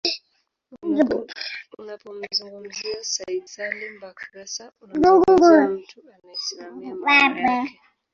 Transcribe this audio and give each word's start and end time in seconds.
Unapomzungumzia 1.79 2.97
Said 3.11 3.43
Salim 3.47 3.95
Bakhresa 3.99 4.73
unamzungumzia 4.81 5.67
mtu 5.67 5.99
anayesimamia 6.13 6.95
maono 6.95 7.39
yake 7.41 7.79